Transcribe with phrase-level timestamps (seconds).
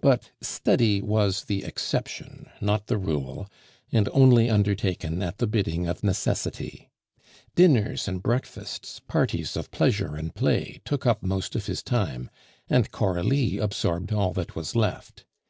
[0.00, 3.46] But study was the exception, not the rule,
[3.92, 6.88] and only undertaken at the bidding of necessity;
[7.54, 12.30] dinners and breakfasts, parties of pleasure and play, took up most of his time,
[12.70, 15.26] and Coralie absorbed all that was left.